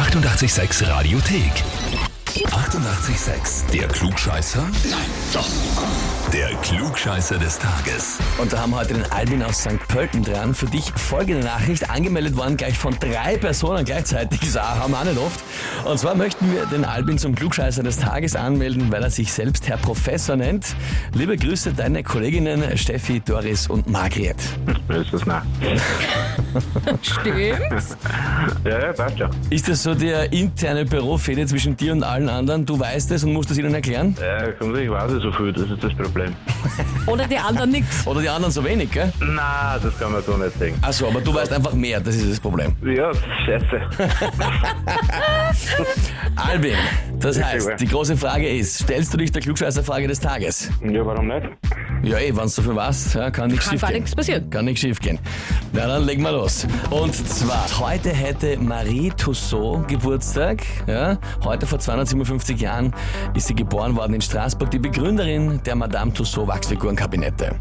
[0.00, 1.52] 886 Radiothek.
[2.26, 3.70] 88,6.
[3.70, 4.62] Der Klugscheißer?
[4.88, 4.98] Nein,
[5.34, 5.46] doch.
[6.32, 8.18] Der Klugscheißer des Tages.
[8.38, 9.78] Und da haben wir heute den Albin aus St.
[9.88, 10.54] Pölten dran.
[10.54, 14.40] Für dich folgende Nachricht, angemeldet worden gleich von drei Personen gleichzeitig.
[14.40, 15.44] Das haben wir auch nicht oft.
[15.84, 19.68] Und zwar möchten wir den Albin zum Klugscheißer des Tages anmelden, weil er sich selbst
[19.68, 20.74] Herr Professor nennt.
[21.12, 24.38] Liebe Grüße deine Kolleginnen Steffi, Doris und Margret.
[24.90, 25.44] Ist das nach?
[27.02, 27.96] Stimmt's?
[28.64, 29.30] Ja, ja, passt schon.
[29.50, 32.64] Ist das so der interne Bürofehde zwischen dir und allen anderen?
[32.66, 34.16] Du weißt es und musst es ihnen erklären?
[34.20, 36.34] Ja, komm, ich weiß nicht so viel, das ist das Problem.
[37.06, 38.06] Oder die anderen nix?
[38.06, 39.12] Oder die anderen so wenig, gell?
[39.20, 40.74] Na, das kann man so nicht sagen.
[40.82, 42.74] Achso, aber du weißt einfach mehr, das ist das Problem.
[42.82, 43.12] Ja,
[43.46, 43.80] scheiße.
[46.36, 46.76] Albin,
[47.20, 50.70] das heißt, die große Frage ist, stellst du dich der Klugscheißerfrage des Tages?
[50.82, 51.46] Ja, warum nicht?
[52.02, 54.00] Ja, eh, wenn du so viel weißt, ja, kann nichts Kann schief gar gehen.
[54.00, 54.48] nichts passieren.
[54.48, 55.18] Kann nichts schief gehen.
[55.74, 56.66] Na, dann legen wir los.
[56.88, 60.62] Und zwar, heute hätte Marie Tussaud Geburtstag.
[60.86, 62.94] Ja, heute vor 257 Jahren
[63.34, 67.54] ist sie geboren worden in Straßburg, die Begründerin der Madame Tussaud Wachsfigurenkabinette.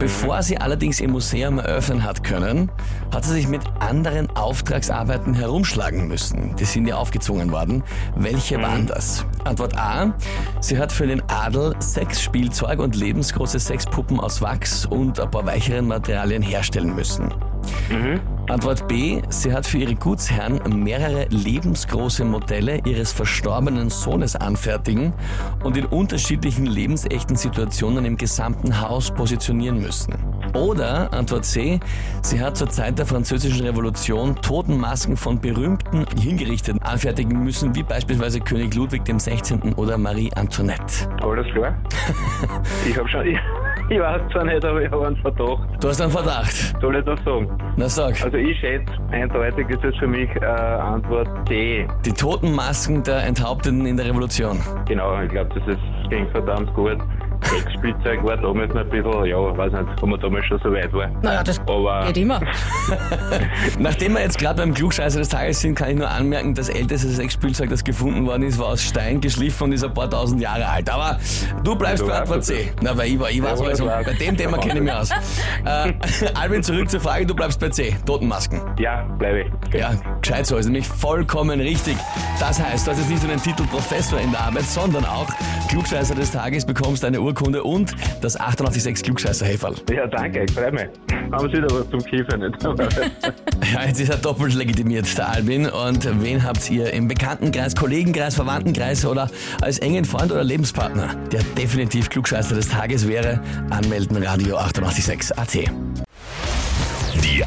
[0.00, 2.70] Bevor sie allerdings ihr Museum eröffnen hat können,
[3.14, 6.56] hat sie sich mit anderen Auftragsarbeiten herumschlagen müssen.
[6.56, 7.84] Die sind ihr aufgezwungen worden.
[8.16, 9.24] Welche waren das?
[9.44, 10.14] Antwort A.
[10.60, 15.86] Sie hat für den Adel Sexspielzeug und lebensgroße Sexpuppen aus Wachs und ein paar weicheren
[15.86, 17.32] Materialien herstellen müssen.
[18.48, 19.20] Antwort B.
[19.28, 25.12] Sie hat für ihre Gutsherren mehrere lebensgroße Modelle ihres verstorbenen Sohnes anfertigen
[25.64, 30.14] und in unterschiedlichen lebensechten Situationen im gesamten Haus positionieren müssen.
[30.54, 31.80] Oder Antwort C.
[32.22, 38.40] Sie hat zur Zeit der französischen Revolution Totenmasken von berühmten Hingerichteten anfertigen müssen, wie beispielsweise
[38.40, 39.74] König Ludwig dem 16.
[39.74, 41.08] oder Marie Antoinette.
[41.22, 41.76] Alles klar?
[42.88, 43.38] ich hab schon, ich,
[43.90, 45.68] ich weiß zwar nicht, aber ich habe einen Verdacht.
[45.80, 46.74] Du hast einen Verdacht.
[46.80, 47.48] Soll ich das sagen?
[47.76, 48.22] Na sag.
[48.22, 51.86] Also ich schätze, eindeutig ist es für mich äh, Antwort D.
[52.04, 54.58] Die Totenmasken der Enthaupteten in der Revolution.
[54.86, 56.98] Genau, ich glaube, das ist, ging verdammt gut.
[57.44, 60.92] Sexspielzeug war damals noch ein bisschen, ja, weiß nicht, ob man damals schon so weit
[60.92, 61.08] war.
[61.22, 62.40] Naja, das Aber geht immer.
[63.78, 67.08] Nachdem wir jetzt gerade beim Klugscheißer des Tages sind, kann ich nur anmerken, das älteste
[67.08, 70.66] Sexspielzeug, das gefunden worden ist, war aus Stein geschliffen und ist ein paar tausend Jahre
[70.68, 70.90] alt.
[70.90, 71.18] Aber
[71.64, 72.44] du bleibst Du bei Antwort.
[72.44, 72.72] C.
[72.82, 75.10] Na, weil ich war, ich weiß Ja, also, bei dem Thema kenne ich mich aus.
[75.64, 75.92] Äh,
[76.34, 77.94] Albin, zurück zur Frage, du bleibst bei C.
[78.06, 78.60] Totenmasken.
[78.78, 79.46] ja, bleibe ich.
[79.72, 81.96] Ja, gescheit so, ist nämlich vollkommen richtig.
[82.40, 85.28] Das heißt, du hast jetzt nicht nur den Titel Professor in der Arbeit, sondern auch
[85.68, 89.74] Klugscheißer des Tages, bekommst eine Urkunde und das 886 klugscheißer -Häferl.
[89.92, 90.88] Ja, danke, ich freue mich.
[91.30, 92.58] Haben Sie wieder was zum Kiefern, nicht?
[93.74, 95.66] Ja, jetzt ist er doppelt legitimiert, der Albin.
[95.66, 99.30] Und wen habt ihr im Bekanntenkreis, Kollegenkreis, Verwandtenkreis oder
[99.60, 103.40] als engen Freund oder Lebenspartner, der definitiv Klugscheißer des Tages wäre?
[103.68, 106.07] Anmelden Radio 886 AT.